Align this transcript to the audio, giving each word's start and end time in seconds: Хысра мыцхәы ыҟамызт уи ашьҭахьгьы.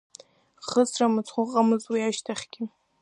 Хысра 0.67 1.07
мыцхәы 1.13 1.41
ыҟамызт 1.43 1.87
уи 1.91 2.07
ашьҭахьгьы. 2.07 2.63